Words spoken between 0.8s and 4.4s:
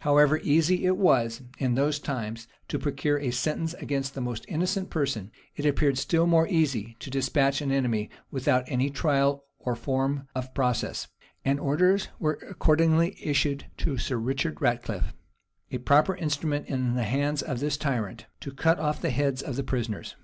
it was, in those times, to procure a sentence against the